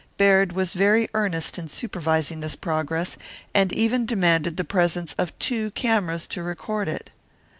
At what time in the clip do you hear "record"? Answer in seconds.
6.41-6.87